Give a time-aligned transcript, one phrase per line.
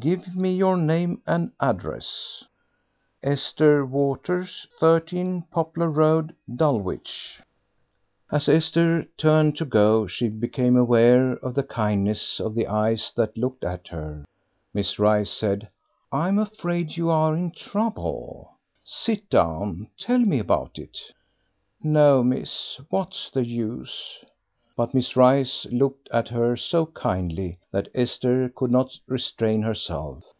[0.00, 2.44] Give me your name and address."
[3.22, 7.40] "Esther Waters, 13 Poplar Road, Dulwich."
[8.30, 13.38] As Esther turned to go she became aware of the kindness of the eyes that
[13.38, 14.24] looked at her.
[14.74, 15.66] Miss Rice said
[16.12, 18.54] "I'm afraid you're in trouble....
[18.84, 20.98] Sit down; tell me about it."
[21.82, 24.18] "No, miss, what's the use?"
[24.76, 30.34] But Miss Rice looked at her so kindly that Esther could not restrain herself.